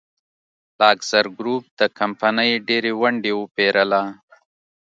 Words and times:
لاکزر 0.79 1.25
ګروپ 1.37 1.63
د 1.79 1.81
کمپنۍ 1.99 2.51
ډېرې 2.67 2.91
ونډې 3.01 3.31
وپېرله. 3.35 4.03